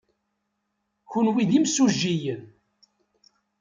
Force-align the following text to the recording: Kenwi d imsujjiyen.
Kenwi 1.11 1.43
d 1.49 1.51
imsujjiyen. 1.57 2.43